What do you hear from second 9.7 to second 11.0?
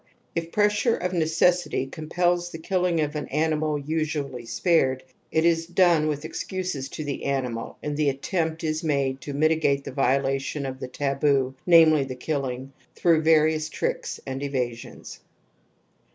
the violation of the